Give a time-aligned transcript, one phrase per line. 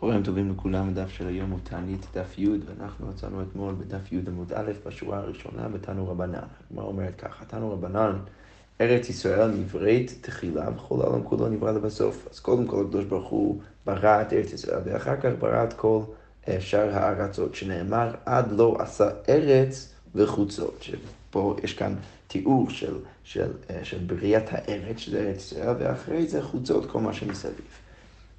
[0.00, 4.18] צהריים טובים לכולם, הדף של היום הוא תענית דף י', ואנחנו מצאנו אתמול בדף י'
[4.26, 6.38] עמוד א', בשורה הראשונה, בתנו רבנן.
[6.70, 8.18] הגמרא אומרת ככה, תנו רבנן,
[8.80, 12.28] ארץ ישראל נבראת תחילה, וכל העולם כולו נברא לבסוף.
[12.32, 16.00] אז קודם כל הקדוש ברוך הוא ברא את ארץ ישראל, ואחר כך ברא את כל
[16.48, 20.82] אה, שאר הארצות, שנאמר, עד לא עשה ארץ וחוצות.
[20.82, 21.94] שפה יש כאן
[22.26, 27.12] תיאור של, של, אה, של בריאת הארץ, שזה ארץ ישראל, ואחרי זה חוצות, כל מה
[27.12, 27.83] שמסביב.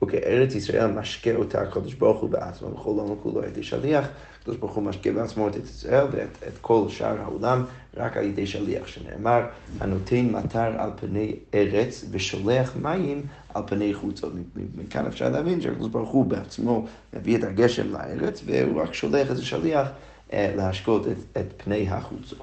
[0.08, 4.06] וכארץ ישראל משקה אותה הקדוש ברוך הוא בעצמו, בכל עולם כולו הייתי שליח,
[4.42, 7.66] הקדוש ברוך הוא משקה בעצמו את ישראל ואת את כל שאר העולם
[7.98, 9.42] רק על ידי שליח, שנאמר,
[9.80, 13.22] הנותן מטר על פני ארץ ושולח מים
[13.54, 14.34] על פני חוצות.
[14.76, 19.46] מכאן אפשר להבין שהקדוש ברוך הוא בעצמו מביא את הגשם לארץ, והוא רק שולח איזה
[19.46, 19.88] שליח
[20.34, 22.40] אה, להשקות את, את פני החוצות.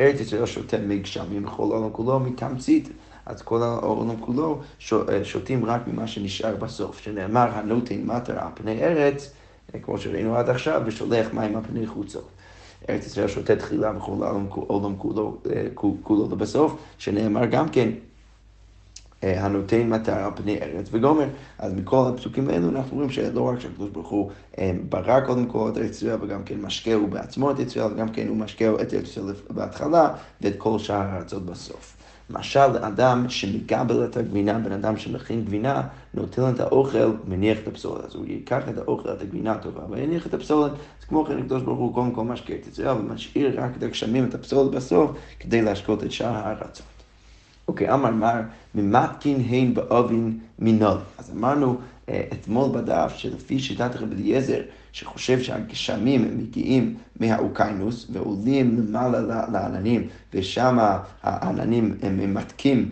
[0.00, 2.88] ארץ ישראל שותה מי גשמים בכל העולם כולו מתמצית.
[3.26, 4.60] אז כל העולם כולו
[4.92, 9.32] אה, שותים רק ממה שנשאר בסוף, שנאמר הנותן מטר על פני ארץ,
[9.74, 12.28] אה, כמו שראינו עד עכשיו, ושולח מים על פני חוצות.
[12.88, 15.66] ארץ ישראל שותה תחילה בכל העולם כולו, אה,
[16.02, 17.90] כולו ובסוף, שנאמר גם כן
[19.22, 21.26] הנותן מטר על פני ארץ וגומר.
[21.58, 24.30] אז מכל הפסוקים האלו אנחנו רואים שלא רק שהקדוש ברוך הוא
[24.88, 28.28] ברא קודם כל את ארץ ישראל וגם כן משקהו בעצמו את ארץ ישראל, וגם כן
[28.28, 32.03] הוא משקהו את ארץ ישראל בהתחלה ואת כל שאר הארצות בסוף.
[32.30, 35.82] משל לאדם שמגבל את הגבינה, בן אדם שמכין גבינה,
[36.14, 38.04] נוטל את האוכל, מניח את הפסולת.
[38.04, 40.72] אז הוא ייקח את האוכל, את הגבינה הטובה, ויניח את הפסולת.
[40.72, 44.24] אז כמו כן, הקדוש ברוך הוא קודם כל משקה את ישראל, ומשאיר רק את הגשמים,
[44.24, 46.86] את הפסולת בסוף, כדי להשקות את שאר הארצות.
[47.68, 48.40] אוקיי, אמר מר,
[48.74, 50.98] ממתקין הן באובין מנול.
[51.18, 51.76] אז אמרנו
[52.10, 54.60] אתמול בדף שלפי שיטת רבי אליעזר,
[54.92, 60.78] שחושב שהגשמים מגיעים מהאוקיינוס ועולים למעלה לעננים, ושם
[61.22, 62.90] העננים הם ממתקים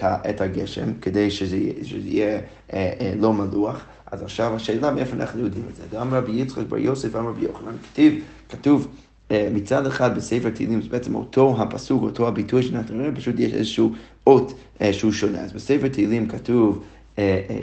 [0.00, 1.56] את הגשם כדי שזה
[2.04, 2.40] יהיה
[2.72, 3.84] אה, אה, לא מלוח.
[4.12, 6.02] אז עכשיו השאלה מאיפה אנחנו יודעים את זה.
[6.02, 8.88] אמר רבי יצחק בר יוסף, אמר רבי יוחנן, כתיב, כתוב
[9.30, 13.92] מצד אחד בספר תהילים זה בעצם אותו הפסוק, אותו הביטוי שנתנו, פשוט יש איזשהו
[14.26, 14.54] אות
[14.92, 15.40] שהוא שונה.
[15.40, 16.84] אז בספר תהילים כתוב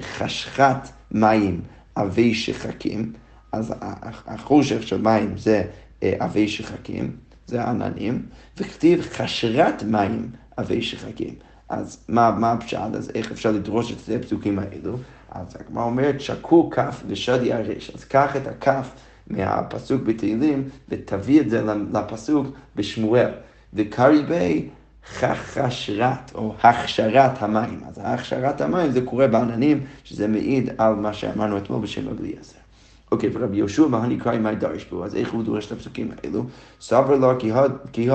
[0.01, 1.61] חשכת מים
[1.95, 3.13] עבי שחקים,
[3.51, 3.73] אז
[4.27, 5.63] החושך של מים זה
[6.01, 7.11] עבי שחקים,
[7.47, 8.25] זה עננים,
[8.57, 11.33] וכתיב חשרת מים עבי שחקים.
[11.69, 12.79] אז מה, מה הפשט?
[12.93, 14.97] אז איך אפשר לדרוש את שני הפסוקים האלו?
[15.31, 17.91] אז הגמרא אומרת, שקו כף ושדי הרש.
[17.95, 18.89] אז קח את הכף
[19.27, 21.61] מהפסוק בתהילים ותביא את זה
[21.93, 23.31] לפסוק בשמואל.
[23.73, 24.69] וקרי בי
[25.05, 27.79] חשרת או הכשרת המים.
[27.87, 32.61] אז הכשרת המים זה קורה בעננים, שזה מעיד על מה שאמרנו אתמול בשם רבי אליעזר.
[33.11, 35.05] אוקיי, ורבי יהושע, מה נקרא עם דרש בו?
[35.05, 36.43] אז איך הוא דורש את הפסוקים האלו?
[36.81, 37.39] סבר לו
[37.93, 38.09] כי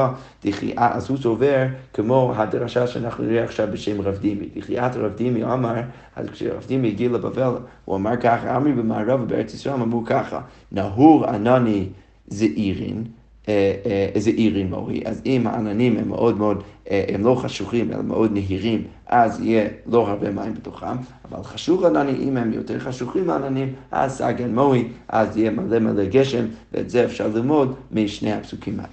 [0.45, 4.49] דחייה, אז הוא סובר כמו הדרשה שאנחנו נראה עכשיו בשם רב דימי.
[4.57, 5.75] דחיית רב דימי אמר,
[6.17, 7.53] אז כשרב דימי הגיע לבבל,
[7.85, 10.41] הוא אמר ככה, אמרי במערב ובארץ ישראל אמרו ככה,
[10.73, 11.89] נהור ענני
[12.27, 13.05] זעירין,
[14.15, 18.33] איזה עירים מורי, אז אם העננים הם מאוד מאוד, אה, הם לא חשוכים, אלא מאוד
[18.33, 20.97] נהירים, אז יהיה לא הרבה מים בתוכם,
[21.31, 26.05] אבל חשוך עננים, אם הם יותר חשוכים העננים, אז סגן מורי, אז יהיה מלא מלא
[26.05, 28.89] גשם, ואת זה אפשר ללמוד משני הפסוקים האלה.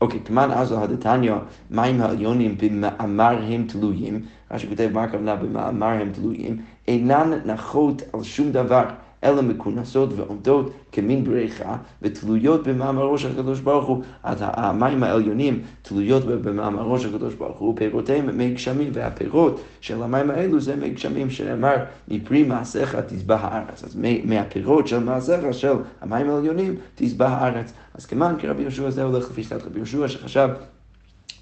[0.00, 1.32] אוקיי, כמאן אז הדתניא,
[1.70, 6.56] מים העליונים במאמר הם תלויים, מה שכותב מה הכוונה במאמר הם תלויים,
[6.88, 8.84] אינן נחות על שום דבר.
[9.24, 14.02] אלא מכונסות ועומדות כמין בריכה ותלויות במאמרו של הקדוש ברוך הוא.
[14.22, 20.30] אז המים העליונים תלויות במאמרו של הקדוש ברוך הוא, פירותיהם מי גשמים, והפירות של המים
[20.30, 21.76] האלו זה מי גשמים שנאמר
[22.08, 23.84] מפרי מעשיך תזבח הארץ.
[23.84, 27.72] אז מהפירות של מעשיך של המים העליונים תזבח הארץ.
[27.94, 30.48] אז כמובן כרבי יהושע זה הולך לפי שיטת רבי יהושע שחשב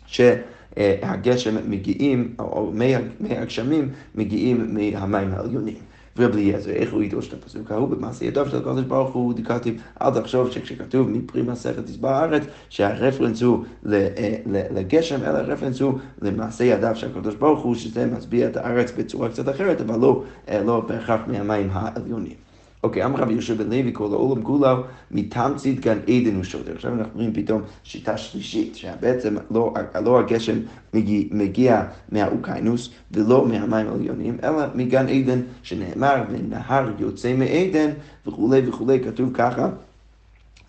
[0.07, 2.95] שהגשם מגיעים, או מי
[3.37, 5.96] הגשמים מגיעים מהמים העליונים.
[6.17, 9.83] ורבי אליעזר, איך הוא ידרוש את הפסוק ההוא במעשה ידיו של הקדוש ברוך הוא, דיקטיב,
[10.03, 14.09] אל תחשוב שכשכתוב מפרי מסכת תשבע הארץ, שהרפרנס הוא אה,
[14.47, 19.29] לגשם, אלא הרפרנס הוא למעשה ידיו של הקדוש ברוך הוא, שזה מצביע את הארץ בצורה
[19.29, 22.46] קצת אחרת, אבל לא, אה, לא בהכרח מהמים העליונים.
[22.83, 24.69] אוקיי, אמר רבי יהושע בן לוי, כל העולם כולו
[25.11, 26.75] מתמצית גן עדן הוא שודר.
[26.75, 29.75] עכשיו אנחנו רואים פתאום שיטה שלישית, שבעצם לא,
[30.05, 30.57] לא הגשם
[30.95, 37.91] מגיע, מגיע מהאוקיינוס ולא מהמים העליונים, אלא מגן עדן, שנאמר, ונהר יוצא מעדן
[38.27, 39.69] וכולי וכולי, כתוב ככה.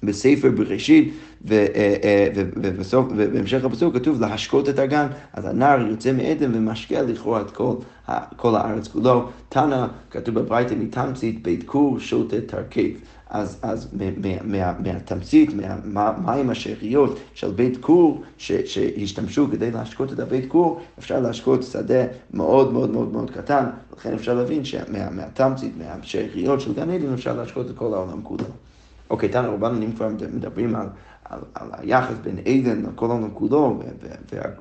[0.03, 1.13] בספר בראשית,
[1.45, 7.75] ובסוף, ובהמשך הפסוק כתוב להשקות את הגן, אז הנער יוצא מעדן ומשקיע לכאורה את כל,
[8.35, 9.29] כל הארץ כולו.
[9.49, 12.89] תנא, כתוב בברייתא מתמצית, בית כור שותה תרכב.
[13.29, 14.05] אז, אז מה,
[14.43, 15.49] מה, מהתמצית,
[15.85, 22.03] מהמים השאריות של בית כור שהשתמשו כדי להשקות את הבית כור, אפשר להשקות שדה
[22.33, 23.65] מאוד מאוד מאוד מאוד קטן,
[23.97, 28.45] לכן אפשר להבין שמהתמצית, מהשאריות של גן עדן אפשר להשקות את כל העולם כולו.
[29.09, 30.87] אוקיי, תנא רבנו, אם כבר מדברים על,
[31.25, 33.79] על, על היחס בין עדן לכל העולם כולו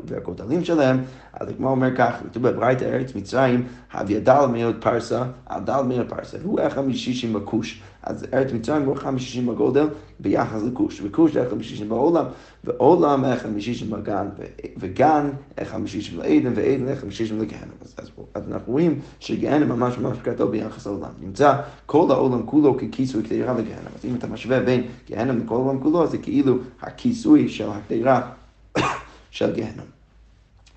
[0.04, 1.02] והכותלים שלהם,
[1.32, 6.08] אז הגמרא אומר כך, כתוב בברייתא ארץ מצרים, הוויה דל מאוד פרסה, על דל מאוד
[6.08, 7.82] פרסה, והוא אחד משישים בכוש.
[8.06, 9.87] אז ארץ מצרים הוא אחד משישים בגודל
[10.20, 12.25] ביחס לכוש, וכוש זה אחד משישים בעולם,
[12.64, 14.29] ועולם אחד משישים בגן,
[14.76, 17.70] וגן אחד משישים לעדן, ועדן אחד משישים לגהנם.
[17.82, 21.11] אז, אז, אז אנחנו רואים שגהנם ממש ממש גדול ביחס לעולם.
[21.20, 21.55] נמצא
[21.87, 23.91] כל העולם כולו ככיסוי קדירה לגהנם.
[23.99, 28.31] אז אם אתה משווה בין גהנם לכל העולם כולו, זה כאילו הכיסוי של הקדירה
[29.31, 29.97] של גהנם.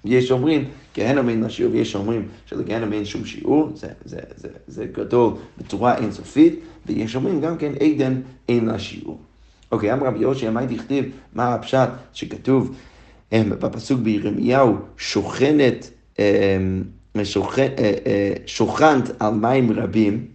[0.06, 0.66] יש אומרים,
[0.96, 5.34] גהנם אין לה שיעור, ויש אומרים שלגהנם אין שום שיעור, זה, זה, זה, זה גדול
[5.58, 6.60] בצורה אינסופית,
[6.90, 9.20] ויש אומרים גם כן עדן אין לה שיעור.
[9.72, 12.76] אוקיי, אמר רבי יושע, מה דכתיב, מה הפשט שכתוב
[13.34, 15.90] בפסוק בירמיהו, שוכנת,
[16.20, 16.58] אה,
[17.78, 20.26] אה, שוכנת על מים רבים,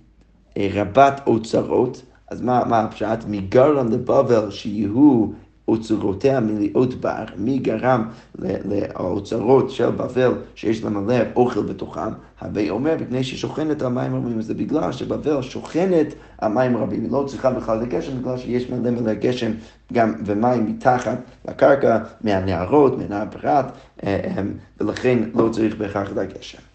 [0.56, 3.18] אה, רבת אוצרות, אז מה, מה הפשט?
[3.28, 5.26] מגרם לבבל שיהיו
[5.68, 8.08] אוצרותיה מלאות בר, מי גרם
[8.38, 14.54] לאוצרות של בבל שיש למלא אוכל בתוכם, הווי אומר, מפני ששוכנת על מים רבים, זה
[14.54, 19.14] בגלל שבבל שוכנת על מים רבים, היא לא צריכה בכלל לגשם, בגלל שיש מלא מלא
[19.14, 19.50] גשם
[19.92, 21.18] גם ומים מתחת
[21.48, 23.64] לקרקע, מהנערות, מהנהר פרת,
[24.04, 24.42] אה, אה,
[24.80, 26.73] ולכן לא צריך בהכרח לגשם.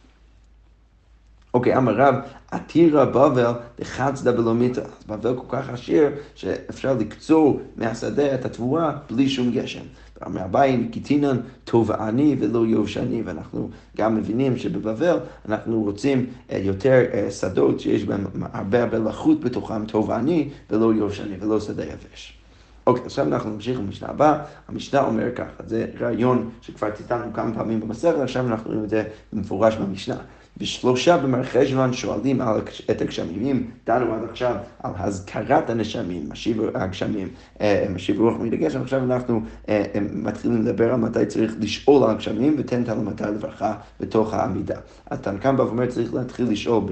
[1.54, 2.16] אוקיי, אמר רב,
[2.52, 4.80] עתירה בבל דחצדה בלומיתא.
[4.80, 9.84] אז בבל כל כך עשיר, שאפשר לקצור מהשדה את התבואה בלי שום גשם.
[10.26, 15.20] אמר אביי, קיטינן תובעני ולא יובשני, ואנחנו גם מבינים שבבבל
[15.50, 21.36] אנחנו רוצים אה, יותר אה, שדות שיש בהם הרבה הרבה לחות בתוכם, תובעני ולא יובשני
[21.40, 22.40] ולא שדה יבש.
[22.88, 24.44] אוקיי, עכשיו אנחנו נמשיך למשנה הבאה.
[24.68, 29.04] המשנה אומר ככה, זה רעיון שכבר ציטטנו כמה פעמים במסכת, עכשיו אנחנו רואים את זה
[29.34, 30.18] במפורש במשנה.
[30.62, 32.62] ושלושה במרחשוון שואלים על,
[32.92, 33.72] את הגשמים.
[33.86, 37.28] דנו עד עכשיו על הזכרת הנשמים, משיב הגשמים,
[37.62, 42.04] אה, משיב רוח מיד הגשם, עכשיו אנחנו אה, אה, מתחילים לדבר על מתי צריך לשאול
[42.04, 44.76] על הגשמים, ותן תנו מתי לברכה בתוך העמידה.
[45.10, 46.84] אז תנקם בא ואומר צריך להתחיל לשאול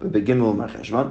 [0.00, 1.08] בגימל מרחשוון,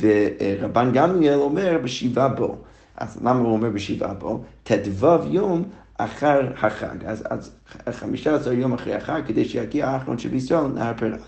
[0.00, 2.56] ורבן גמליאל אומר בשבעה בו.
[2.96, 4.42] אז למה הוא אומר בשבעה בו?
[4.62, 5.64] ט"ו יום
[5.98, 7.50] אחר החג, אז, אז
[7.90, 11.20] 15 יום אחרי החג, כדי שיגיע האחרון של ישראל נהר פירת.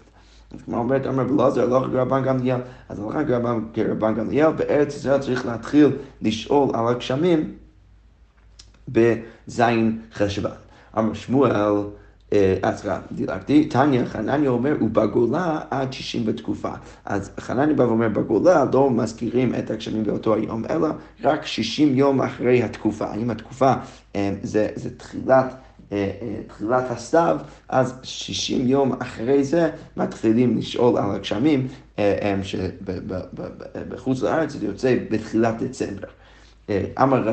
[0.54, 3.20] אז כמו אומרת, אומר בלעזר, לא רבן גמליאל, אז הלכה
[3.74, 7.54] כרבן גמליאל, בארץ ישראל צריך להתחיל לשאול על הגשמים
[8.88, 10.50] בזין חשוון.
[10.98, 11.76] אמר שמואל,
[12.62, 16.70] אז סליחה, דילגתי, תניא, חנניה אומר, הוא בגולה עד 60 בתקופה.
[17.04, 20.88] אז חנניה בא ואומר, בגולה לא מזכירים את הגשמים באותו היום, אלא
[21.22, 23.14] רק 60 יום אחרי התקופה.
[23.14, 23.72] אם התקופה
[24.16, 25.54] אה, זה, זה תחילת...
[25.92, 27.38] אה, אה, תחילת הסתיו,
[27.68, 31.68] אז 60 יום אחרי זה מתחילים לשאול על הגשמים
[32.42, 36.08] שבחוץ לארץ זה יוצא בתחילת דצמבר.
[37.02, 37.28] אמר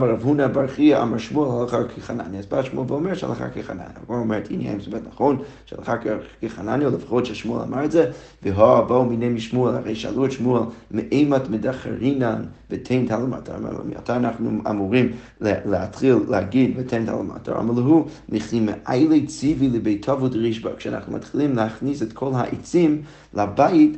[0.00, 2.40] רב הונא בר חייא, אמר שמואל הלכה כחנניה.
[2.40, 3.86] אז בא שמואל ואומר שהלכה כחנניה.
[4.06, 5.94] הוא אומר, הנה, האם זה באמת נכון שהלכה
[6.42, 8.10] כחנניה, או לפחות ששמואל אמר את זה,
[8.42, 13.52] והוא באו מיני משמואל, הרי שאלו את שמואל, מאימת מדחרינן ותן תלמטר.
[13.84, 17.60] מתי אנחנו אמורים להתחיל להגיד ותן תלמטר?
[17.60, 20.70] אמר לו, נכי מאיילי ציבי לבית תבוד רישבה.
[20.76, 23.02] כשאנחנו מתחילים להכניס את כל העצים
[23.34, 23.96] לבית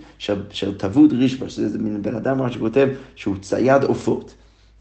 [0.50, 4.34] של תבוד רישבה, שזה מין בן אדם שכותב שהוא צייד עופות.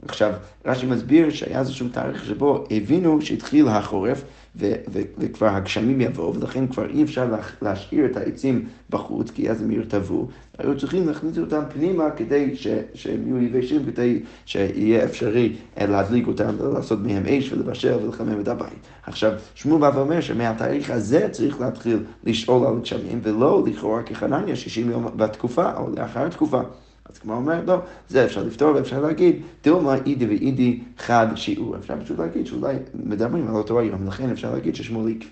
[0.07, 0.33] עכשיו,
[0.65, 4.23] רש"י מסביר שהיה איזשהו תאריך שבו הבינו שהתחיל החורף
[4.55, 7.27] ו- ו- וכבר הגשמים יבואו, ולכן כבר אי אפשר
[7.61, 10.27] להשאיר את העצים בחוץ, כי אז הם ירטבו.
[10.57, 16.27] היו צריכים להכניס אותם פנימה כדי ש- שהם יהיו יבשים, כדי שיהיה אפשרי אה, להדליק
[16.27, 18.79] אותם, לעשות מהם אש ולבשל ולחמם את הבית.
[19.05, 24.91] עכשיו, שמואל בא ואומר שמהתאריך הזה צריך להתחיל לשאול על גשמים, ולא לכאורה כחנניה 60
[24.91, 26.61] יום בתקופה, או לאחר התקופה.
[27.09, 27.77] אז כמו אומר, לא,
[28.09, 31.77] זה אפשר לפתור ואפשר להגיד, דילמה אידי ואידי חד שיעור.
[31.77, 35.29] אפשר פשוט להגיד שאולי מדברים על אותו היום, לכן אפשר להגיד ששמואל עקבי.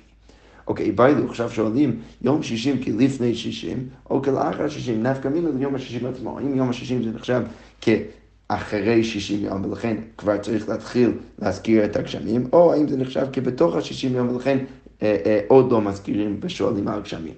[0.68, 6.08] אוקיי, ביילו, עכשיו שואלים, יום שישים כלפני שישים, או כלאחר שישים, נפקא מינה ליום השישים
[6.08, 6.38] עצמו.
[6.38, 7.42] האם יום השישים זה נחשב
[7.82, 13.76] כאחרי שישים יום, ולכן כבר צריך להתחיל להזכיר את הגשמים, או האם זה נחשב כבתוך
[13.76, 14.58] השישים יום, ולכן
[15.02, 17.34] אה, אה, עוד לא מזכירים ושואלים על הגשמים.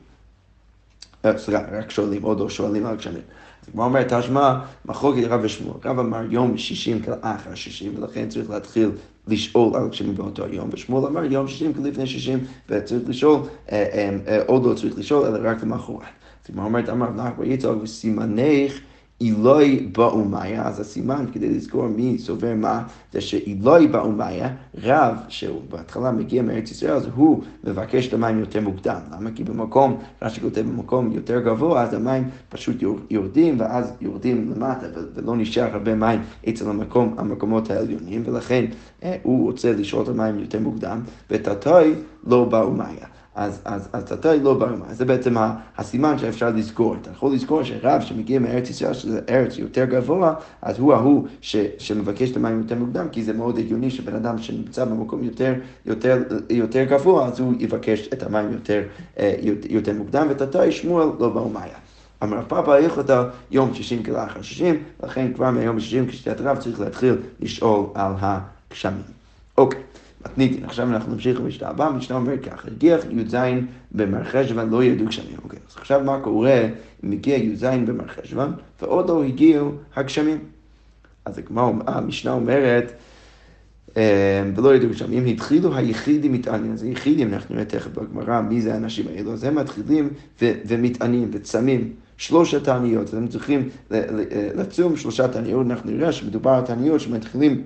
[1.38, 3.22] סליחה, רק שואלים, עוד לא שואלים על גשמים.
[3.70, 5.77] הגמרא אומרת, תשמע, מחלוקת רב ושמואל.
[5.86, 8.91] רב אמר יום שישים כאחר שישים, ולכן צריך להתחיל
[9.27, 12.39] לשאול על גשמים באותו יום, ושמואל אמר יום שישים כלפני שישים,
[12.70, 13.39] וצריך לשאול,
[14.46, 15.98] עוד לא צריך לשאול, אלא רק למחרת.
[15.98, 18.79] אז הגמרא אומרת, אמר נחמן יצחק וסימנך
[19.22, 24.50] אילוי באומיה, אז הסימן כדי לזכור מי סובר מה, זה שאילוי באומיה,
[24.84, 29.00] רב שהוא בהתחלה מגיע מארץ ישראל, אז הוא מבקש את המים יותר מוקדם.
[29.12, 29.29] למה?
[29.36, 32.75] כי במקום, רש"י כותב במקום יותר גבוה, אז המים פשוט
[33.10, 38.65] יורדים, ואז יורדים למטה, ולא נשאר הרבה מים אצל המקום, המקומות העליונים, ולכן
[39.03, 41.93] אה, הוא רוצה לשאול את המים יותר מוקדם, ותתוי
[42.27, 43.08] לא באומיה.
[43.36, 44.94] אז, אז, אז אתה לא ברמה.
[44.94, 45.36] זה בעצם
[45.78, 46.96] הסימן שאפשר לזכור.
[47.02, 51.56] אתה יכול לזכור שרב שמגיע מארץ ישראל, שזה ארץ יותר גבוה, אז הוא ההוא ש,
[51.78, 55.54] שמבקש את המים יותר מוקדם, כי זה מאוד הגיוני שבן אדם שנמצא במקום יותר,
[55.86, 58.82] יותר, יותר גבוה, אז הוא יבקש את המים יותר,
[59.20, 59.36] אה,
[59.70, 61.78] יותר מוקדם, ותתה שמואל לא ברמיה.
[62.24, 67.16] אמר פאפא הלכתה יום שישים כלאחר שישים, לכן כבר מהיום השישים כשתיית רב צריך להתחיל
[67.40, 69.04] לשאול על הגשמים.
[69.58, 69.92] אוקיי.
[70.25, 70.65] מתניתין.
[70.65, 73.36] עכשיו אנחנו נמשיך למשנה הבאה, המשנה אומרת ככה, הגיח י"ז
[73.92, 75.38] במרחשוון לא ידעו גשמים.
[75.44, 76.62] אוקיי, אז עכשיו מה קורה
[77.03, 80.38] אם הגיע י"ז במרחשוון ועוד לא הגיעו הגשמים?
[81.25, 81.39] אז
[81.88, 82.94] המשנה אומרת,
[83.98, 88.74] אה, ולא ידעו גשמים, התחילו היחידים מתענים, אז היחידים, אנחנו נראה תכף בגמרא מי זה
[88.74, 90.10] האנשים האלו, אז הם מתחילים
[90.42, 91.94] ומתענים וצמים.
[92.18, 93.70] שלושת תעניות, הם צריכים
[94.56, 97.63] לצום שלושה תעניות, אנחנו נראה שמדובר על תעניות שמתחילים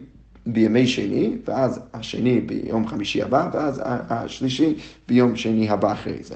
[0.48, 4.76] בימי שני, ואז השני ביום חמישי הבא, ואז השלישי
[5.08, 6.36] ביום שני הבא אחרי זה.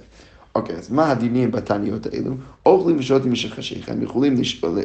[0.56, 2.34] אוקיי, אז מה הדינים בתעניות האלו?
[2.66, 4.78] אוכלים ושותים משך חשיך, הם יכולים אה,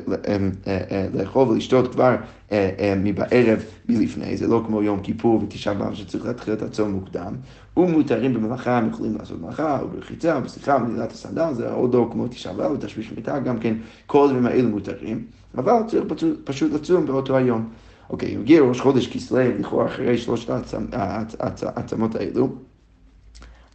[0.66, 2.16] אה, לאכול ולשתות כבר
[2.52, 7.35] אה, מבערב מלפני, זה לא כמו יום כיפור ותשעה באב שצריך להתחיל את הצום מוקדם,
[7.76, 10.78] ומותרים במלאכה, הם יכולים לעשות מלאכה, או ברחיצה, או בסיכה,
[11.11, 13.75] הסנדל, זה עוד לא כמו תשעה באב ותשמיש מיטה, גם כן
[14.06, 15.25] כל הדברים האלו מותרים,
[15.59, 16.04] אבל צריך
[16.45, 17.68] פשוט לצום באותו היום.
[18.10, 20.50] אוקיי, הגיע ראש חודש כסלו, לכאורה אחרי שלושת
[21.62, 22.48] הצומות האלו,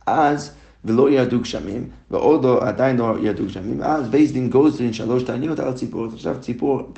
[0.05, 0.51] אז
[0.85, 5.59] ולא ירדו גשמים, ועוד לא, עדיין לא ירדו גשמים, אז בייס דין גוזרין שלוש תעניות
[5.59, 6.91] על הציבור, עכשיו ציבור,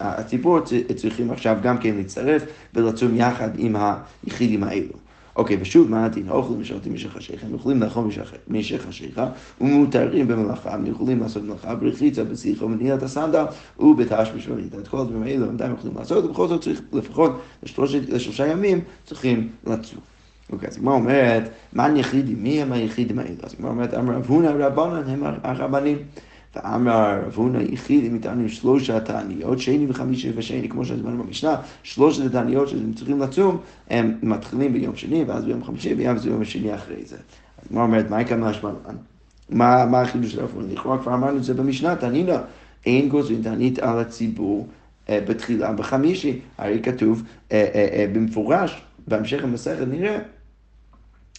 [0.00, 0.58] הציבור
[0.96, 2.42] צריכים עכשיו גם כן להצטרף
[2.74, 3.76] ולצום יחד עם
[4.24, 5.05] היחידים האלו.
[5.36, 6.28] אוקיי, ושוב, מה הדין?
[6.28, 8.08] האוכלים ושותים משך השיחה, הם יכולים לאכול
[8.48, 9.28] משך השיחה,
[9.60, 13.44] ומותרים במלאכה, הם יכולים לעשות מלאכה ברחיצה, בשיחה, ובנהילת הסנדל,
[13.78, 14.74] ובתשמיש ובנהילת.
[14.74, 17.40] את כל הדברים האלו הם עדיין יכולים לעשות, ובכל זאת צריך לפחות
[18.08, 20.00] לשלושה ימים צריכים לצום.
[20.52, 22.42] אוקיי, אז הגמרא אומרת, מה היחידים?
[22.42, 23.34] מי הם היחידים האלו?
[23.42, 25.98] אז הגמרא אומרת, אמר רב הונא רבנן הם הרבנים.
[26.56, 32.26] ואמר רב הונא יחיד, אם איתנו שלושה תעניות, שני וחמישי ושני, כמו שהזמנו במשנה, שלושת
[32.26, 33.58] התעניות שהם צריכים לצום,
[33.90, 37.16] הם מתחילים ביום שני, ואז ביום חמישי, ואז ביום השני אחרי זה.
[37.16, 38.72] אז הגמרא אומרת, מה יקרה מהשמלן?
[39.50, 40.72] מה החידוש של רב הונא?
[40.72, 42.38] לכאורה כבר אמרנו את זה במשנה, תענינה,
[42.86, 44.66] אין גוזרים תענית על הציבור.
[45.10, 47.22] בתחילה בחמישי, הרי כתוב
[48.12, 50.18] במפורש, בהמשך המסכת נראה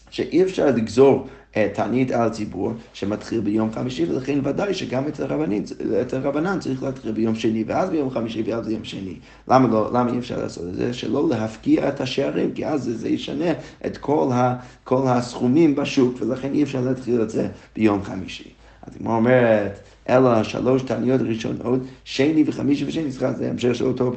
[0.09, 5.63] שאי אפשר לגזור אה, תענית על הציבור שמתחיל ביום חמישי, ולכן ודאי שגם אצל הרבנין,
[6.01, 9.15] אצל הרבנן צריך להתחיל ביום שני, ואז ביום חמישי ואז ביום שני.
[9.47, 10.93] למה, לא, למה אי אפשר לעשות את זה?
[10.93, 13.51] שלא להפקיע את השערים, כי אז זה, זה ישנה
[13.85, 18.49] את כל, ה, כל הסכומים בשוק, ולכן אי אפשר להתחיל את זה ביום חמישי.
[18.81, 24.13] אז היא אומרת, אלא שלוש תעניות ראשונות, שני וחמישי ושני, סליחה, זה המשך של אותו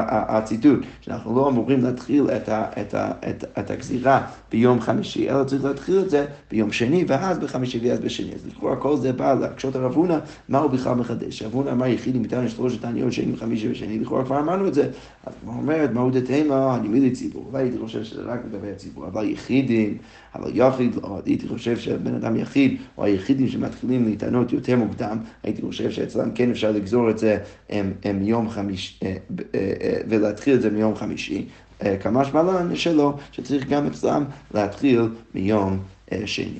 [0.00, 5.44] הציטוט, שאנחנו לא אמורים להתחיל את, ה, את, ה, את, את הגזירה ביום חמישי, אלא
[5.44, 8.34] צריך להתחיל את זה ביום שני, ואז בחמישי ואז בשני.
[8.34, 11.42] אז לכאורה כל זה בא להקשות הרב הונא, מה הוא בכלל מחדש?
[11.42, 14.74] רב הונא אמר יחיד עם איתנו שלוש תעניות, שני וחמישי ושני, לכאורה כבר אמרנו את
[14.74, 14.88] זה.
[15.26, 19.06] אז הוא אומרת, מהו דתימה, אני מילי ציבור, אולי הייתי חושב שזה רק לגבי הציבור,
[19.06, 19.98] אבל יחידים,
[20.34, 25.62] אבל יחיד לא, הייתי חושב שבן אדם יחיד, או היחידים שמתחילים להתענות יותר מוקדם, הייתי
[25.62, 27.38] חושב שאצלם כן אפשר לגזור את זה
[28.14, 29.16] מיום חמישי, אה,
[29.54, 31.46] אה, אה, ולהתחיל את זה מיום חמישי.
[32.00, 35.78] כמה שמלן שלא, שצריך גם אצלם להתחיל מיום
[36.26, 36.58] שני.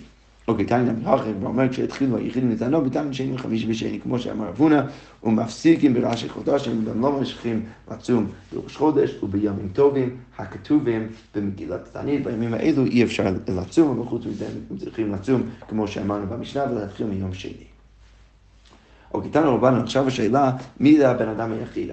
[0.49, 4.82] אוקיי, תניא מרחם, ואומר כשהתחילו היחידים לטענו, בתניא שני וחמישי ושני, כמו שאמר רב הונא,
[5.25, 12.25] ומפסיקים בראשי חודש, הם גם לא ממשיכים לצום בראש חודש ובימים טובים, הכתובים במגילת תענית,
[12.25, 17.06] בימים האלו אי אפשר לצום, אבל חוץ מזה הם צריכים לצום, כמו שאמרנו במשנה, ולהתחיל
[17.06, 17.69] מיום שני.
[19.14, 21.90] אוקיי, תנו רבנו, עכשיו השאלה, מי זה הבן אדם היחיד?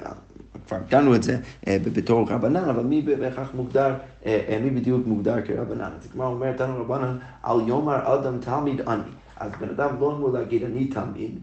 [0.67, 3.93] כבר דנו את זה אה, בתור רבנן, אבל מי בהכרח מוגדר,
[4.25, 5.91] אה, אה, מי בדיוק מוגדר כרבנן?
[6.01, 9.01] אז כמו אומר תנו רבנן, על יאמר אדם תלמיד אני.
[9.37, 11.39] אז בן אדם לא אמור להגיד אני תלמיד,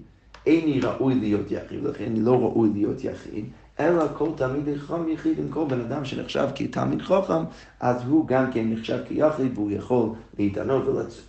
[0.47, 3.45] איני ראוי להיות יחיד, ולכן אני לא ראוי להיות יחיד.
[3.81, 7.45] אלא כל תלמיד חכם יחיד עם כל בן אדם שנחשב כתלמיד חכם,
[7.81, 11.25] אז הוא גם כן נחשב כיחיד והוא יכול להתענות ולצום.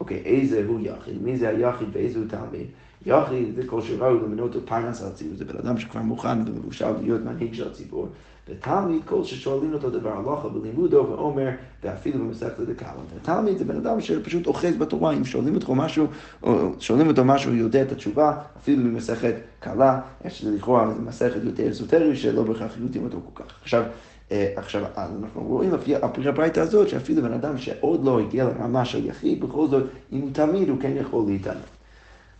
[0.00, 1.22] אוקיי, איזה הוא יחיד?
[1.22, 2.66] מי זה היחיד ואיזה הוא תלמיד?
[3.06, 7.54] יחיד זה כל שראו למנות פרנס הציבור, זה בן אדם שכבר מוכן ומבושל להיות מנהיג
[7.54, 8.08] של הציבור.
[8.48, 11.48] ותלמיד כל ששואלים אותו דבר הלכה בלימודו ואומר,
[11.84, 12.92] ואפילו במסכת דקאלה.
[13.16, 16.06] ותלמיד זה בן אדם שפשוט אוחז בתורה, אם שואלים אותו משהו,
[16.42, 21.68] או שואלים אותו משהו, הוא יודע את התשובה, אפילו במסכת קלה, יש לכאורה מסכת יותר
[21.68, 23.54] אזוטרי שלא בהכרח יודעים אותו כל כך.
[23.62, 23.84] עכשיו,
[24.32, 25.94] אה, עכשיו, אנחנו רואים לפי
[26.28, 30.30] הברייתא הזאת, שאפילו בן אדם שעוד לא הגיע לרמה של יחיד, בכל זאת, אם הוא
[30.32, 31.83] תמיד, הוא כן יכול להתענות.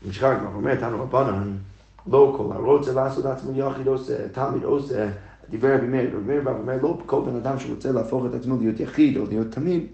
[0.08, 1.52] נשכח, אנחנו אומרים, תנו רבנן,
[2.06, 5.08] לא כל הרוצה לעשות עצמו יחיד עושה, תמיד עושה,
[5.50, 8.56] דיבר רבי מאיר, רבי מאיר בא ואומר, לא כל בן אדם שרוצה להפוך את עצמו
[8.60, 9.86] להיות יחיד או להיות תמיד,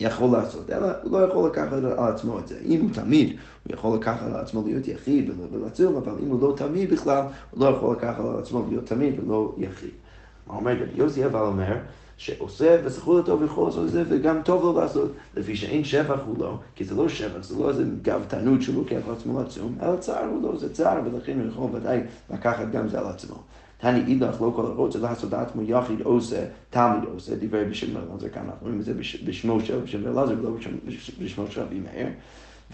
[0.00, 2.58] יכול לעשות, אלא הוא לא יכול לקחת על עצמו את זה.
[2.64, 3.36] אם הוא תמיד,
[3.66, 7.64] הוא יכול לקחת על עצמו להיות יחיד ולצום, אבל אם הוא לא תמיד בכלל, הוא
[7.64, 9.90] לא יכול לקחת על עצמו להיות תמיד ולא יחיד.
[10.48, 11.76] אומר רבי יוסי אבל אומר,
[12.16, 16.58] שעושה וזכור לטוב יכול לעשות זה וגם טוב לו לעשות, לפי שאין שבח הוא לא,
[16.74, 20.24] כי זה לא שבח, זה לא איזה גאוותנות שהוא לוקח על עצמו לצום, אלא צער
[20.24, 23.34] הוא לא, זה צער, ולכן הוא יכול ודאי לקחת גם זה על עצמו.
[23.78, 28.42] תני אידך לא כל הרוצה לעשות עצמו יחיד עושה, תמיד עושה, דיבר בשם אלעזר, כאן
[28.42, 28.94] אנחנו רואים את זה
[29.26, 30.50] בשמו של אלעזר ולא
[31.20, 32.06] בשמו של רבי מאיר.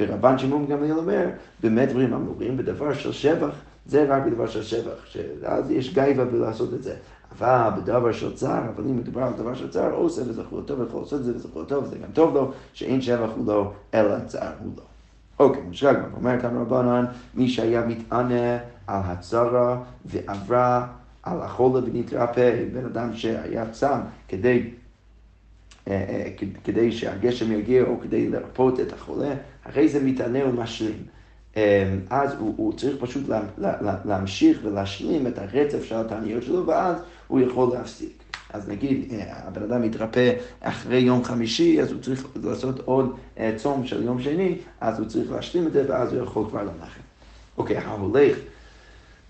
[0.01, 1.27] ורבן שמעון גמליאל אומר,
[1.63, 3.55] באמת דברים אמורים בדבר של שבח,
[3.87, 6.95] זה רק בדבר של שבח, שאז יש גייבה בלעשות את זה.
[7.39, 11.01] אבל בדבר של צער, אבל אם מדובר על דבר של צער, עושה וזכור טוב, יכול
[11.01, 14.53] לעשות את זה וזכור טוב, זה גם טוב לו, שאין שבח הוא לא, אלא צער
[14.63, 14.83] הוא לא.
[15.39, 20.87] אוקיי, כבר, אומר כאן רבנן, מי שהיה מתענה על הצרה ועברה
[21.23, 23.99] על החולה ונתרפא, בן אדם שהיה צם
[24.29, 24.71] כדי,
[25.89, 26.31] אה, אה,
[26.65, 29.35] כדי שהגשם יגיע או כדי לרפות את החולה,
[29.69, 31.03] אחרי זה מתענה ומשלים.
[31.57, 36.67] אה, אז הוא, הוא צריך פשוט לה, לה, להמשיך ולהשלים את הרצף של התעניות שלו,
[36.67, 36.97] ואז
[37.33, 38.23] הוא יכול להפסיק.
[38.53, 43.17] אז נגיד, הבן אדם מתרפא אחרי יום חמישי, אז הוא צריך לעשות עוד
[43.57, 47.01] צום של יום שני, אז הוא צריך להשלים את זה, ואז הוא יכול כבר לנחם.
[47.59, 48.37] אוקיי, ההולך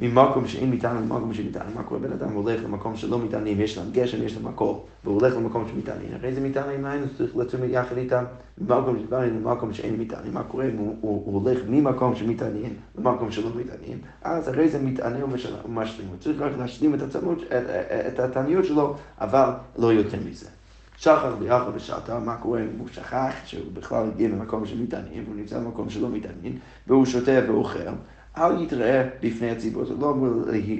[0.01, 1.67] ממקום שאין מטען למקום שמטען.
[1.75, 2.01] מה קורה?
[2.01, 5.65] בן אדם הולך למקום שלא מטענים, יש להם גשם, יש להם הכל, והוא הולך למקום
[5.69, 6.09] שמטענים.
[6.17, 8.25] אחרי זה מטענים היינו, צריך לצום יחד איתם
[8.59, 10.35] ממקום שמטענים למקום שאין מטענים.
[10.35, 13.99] מה קורה אם הוא, הוא, הוא הולך ממקום שמטענים למקום שלא מטענים?
[14.23, 16.09] אז אחרי זה מתענה ומשלים.
[16.09, 16.95] הוא צריך רק להשלים
[18.09, 20.47] את, התעניות שלו, אבל לא יותר מזה.
[20.97, 25.59] שחר ביחד בשעתה, מה קורה אם הוא שכח שהוא בכלל הגיע למקום שמטענים, והוא נמצא
[25.59, 27.79] במקום שלא מטענים, והוא שותה ואוכל.
[28.39, 30.29] אל יתראה בפני הציבור, זה לא אמור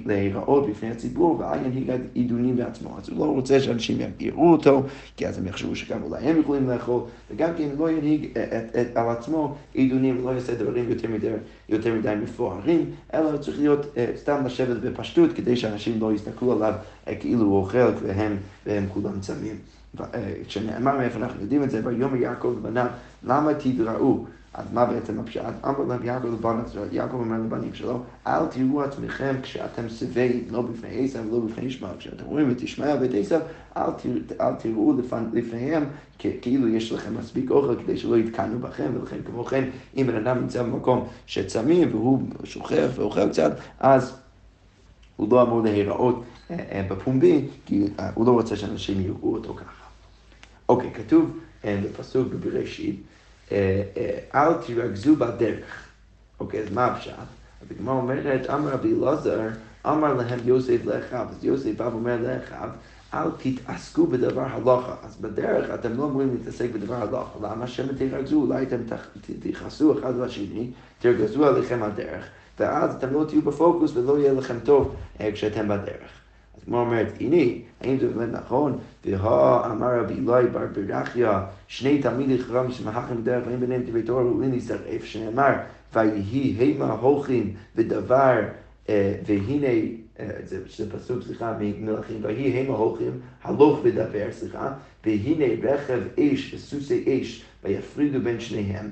[0.07, 2.99] להיראות בפני הציבור, ואל ינהיג עידונים בעצמו.
[2.99, 4.83] אז הוא לא רוצה שאנשים יראו אותו,
[5.17, 8.97] כי אז הם יחשבו שגם אולי הם יכולים לאכול, וגם כן לא ינהיג את, את,
[8.97, 11.31] על עצמו עידונים ולא יעשה דברים יותר מדי,
[11.69, 16.53] יותר מדי מפוארים, אלא הוא צריך להיות uh, סתם לשבת בפשטות, כדי שאנשים לא יסתכלו
[16.53, 16.75] עליו
[17.07, 19.57] uh, כאילו הוא אוכל והם, והם כולם צמים.
[20.47, 22.87] כשנאמר מאיפה אנחנו יודעים את זה, ויאמר יעקב לבניו,
[23.25, 24.25] למה תדראו?
[24.55, 25.43] אז מה בעצם הפשט?
[25.65, 31.05] אמר להם יעקב לבנות, יעקב אומר לבנים שלו, אל תראו עצמכם כשאתם שבעים, לא בפני
[31.05, 31.97] עשב ולא בפני ישמעאל.
[31.99, 33.41] כשאתם רואים את ישמעאל ואת עשב,
[34.41, 34.95] אל תראו
[35.33, 35.85] לפניהם
[36.19, 39.65] כאילו יש לכם מספיק אוכל כדי שלא יתקנו בכם, ולכן כמו כן,
[39.97, 44.17] אם בן אדם נמצא במקום שצמים והוא שוכח ואוכל קצת, אז
[45.17, 49.55] הוא לא אמור להיראות אה, אה, בפומבי, כי אה, הוא לא רוצה שאנשים יראו אותו
[49.55, 49.85] ככה.
[50.69, 53.03] אוקיי, כתוב בפסוק בבראשית,
[54.35, 55.87] אל תרגזו בדרך.
[56.41, 57.13] אוקיי, אז מה הפשט?
[57.63, 59.41] אז הגמרא אומרת, אמר רבי אלעזר,
[59.87, 62.69] אמר להם יוסף לאחיו, אז יוסף בא ואומר לאחיו,
[63.15, 64.95] אל תתעסקו בדבר הלכה.
[65.03, 67.39] אז בדרך אתם לא אמורים להתעסק בדבר הלכה.
[67.43, 68.37] למה שמא תרגזו?
[68.37, 68.77] אולי אתם
[69.41, 72.25] תכעסו אחד לשני, תרגזו עליכם הדרך,
[72.59, 76.22] ואז אתם לא תהיו בפוקוס ולא יהיה לכם טוב אה, כשאתם בדרך.
[76.57, 78.79] אז כמו אומרת, הנה, האם זה באמת נכון?
[79.05, 84.23] והא אמר רבי אלוהי בר ברכיה, שני תלמידי חכם שמחכים בדרך ואין ביניהם דברי תורה
[84.23, 85.53] ראויים להישרף, שנאמר,
[85.95, 88.41] ויהי המה הולכים ודבר,
[88.89, 89.67] אה, והנה,
[90.21, 94.73] אה, זה פסוק, סליחה, ממלכים, ויהי המה הולכים, הלוך ודבר, סליחה,
[95.07, 98.91] והנה רכב אש וסוסי אש, ויפרידו בין שניהם.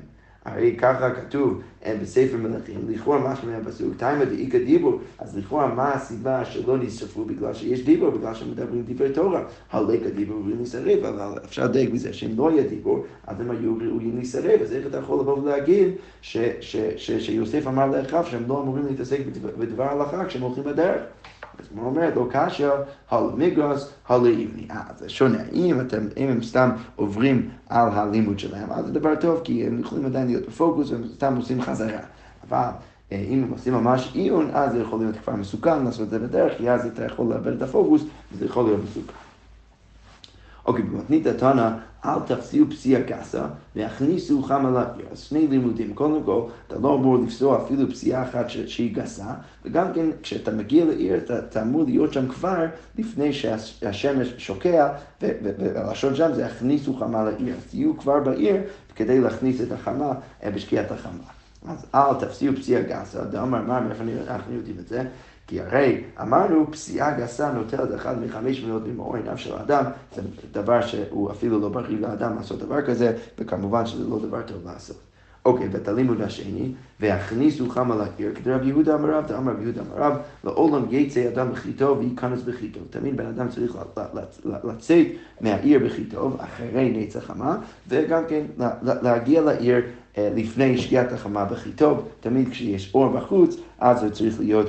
[0.50, 5.74] הרי ככה כתוב אה, בספר מלכים, לכאורה מה שאומר הפסוק, תימא דאיכא דיבור, אז לכאורה
[5.74, 11.04] מה הסיבה שלא נשרפו בגלל שיש דיבור, בגלל שמדברים דברי תורה, הלקא דיבור ראויים להישרף,
[11.04, 14.86] אבל אפשר לדייק מזה שאם לא יהיה דיבור, אז הם היו ראויים להישרף, אז איך
[14.86, 15.88] אתה יכול לבוא ולהגיד
[17.16, 19.20] שיוסף אמר לאחיו שהם לא אמורים להתעסק
[19.58, 21.02] בדבר ההלכה כשהם הולכים בדרך?
[21.60, 22.68] אז הוא אומר, לא קשיא,
[23.10, 24.66] הלמיגרס, הלאימני.
[24.70, 25.38] אה, זה שונה.
[25.52, 29.80] אם, אתם, אם הם סתם עוברים על הלימוד שלהם, אז זה דבר טוב, כי הם
[29.80, 32.00] יכולים עדיין להיות בפוקוס והם סתם עושים חזרה.
[32.48, 32.68] אבל
[33.12, 36.18] אה, אם הם עושים ממש עיון, אז זה יכול להיות כבר מסוכן לעשות את זה
[36.18, 39.12] בדרך, כי אז אתה יכול לאבד את הפוקוס, וזה יכול להיות מסוכן.
[40.66, 41.70] אוקיי, במתנית התנא,
[42.04, 45.06] אל תפסיעו פסיעה גסה והכניסו חם על העיר.
[45.12, 45.94] אז שני לימודים.
[45.94, 49.34] קודם כל, אתה לא אמור לפסוע אפילו פסיעה אחת שהיא גסה,
[49.64, 52.66] וגם כן, כשאתה מגיע לעיר, אתה, אתה אמור להיות שם כבר
[52.98, 57.54] לפני שהשמש שוקע, והלשון שם זה הכניסו חמה לעיר.
[57.56, 58.56] אז תהיו כבר בעיר
[58.96, 60.12] כדי להכניס את החמה
[60.54, 61.24] בשקיעת החמה.
[61.68, 65.04] אז אל תפסיעו פסיעה גסה, דאמר מה, מאיפה אנחנו יודעים את זה?
[65.50, 69.84] כי הרי אמרנו, פסיעה גסה נוטלת אחד מחמש מאות ממאור עיניו של האדם,
[70.14, 74.56] זה דבר שהוא אפילו לא בריא לאדם לעשות דבר כזה, וכמובן שזה לא דבר טוב
[74.64, 74.96] לעשות.
[75.44, 79.62] אוקיי, ואת הלימוד השני, והכניסו חם על העיר, כדי רב יהודה אמר רב, דאמר רב
[79.62, 82.82] יהודה אמר רב, לעולם יצא אדם בחיטוב וייכנס בחיטוב.
[82.90, 83.76] תמיד בן אדם צריך
[84.64, 85.06] לצאת
[85.40, 87.56] מהעיר בחיטוב, אחרי נצח חמה,
[87.88, 88.44] וגם כן
[88.82, 89.82] להגיע לעיר
[90.18, 92.08] אה, לפני שקיעת החמה בחיטוב.
[92.20, 94.66] תמיד כשיש אור בחוץ, אז הוא צריך להיות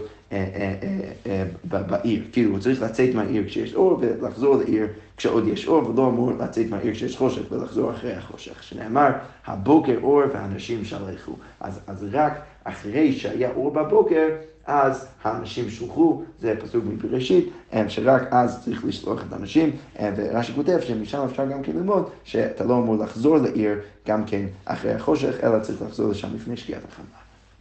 [1.64, 2.24] בעיר.
[2.32, 6.70] כאילו, הוא צריך לצאת מהעיר כשיש אור ולחזור לעיר כשעוד יש אור, ולא אמור לצאת
[6.70, 8.64] מהעיר כשיש חושך ולחזור אחרי החושך.
[8.64, 9.10] שנאמר,
[9.46, 11.36] הבוקר אור והאנשים שלחו.
[11.60, 14.28] אז, אז רק אחרי שהיה אור בבוקר,
[14.66, 17.50] אז האנשים שלחו, זה פסוק מבראשית,
[17.88, 19.72] שרק אז צריך לשלוח את האנשים,
[20.16, 24.94] ורש"י כותב שמשם אפשר גם כן ללמוד שאתה לא אמור לחזור לעיר גם כן אחרי
[24.94, 27.06] החושך, אלא צריך לחזור לשם לפני שקיעת החמה.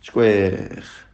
[0.02, 1.09] שכוח.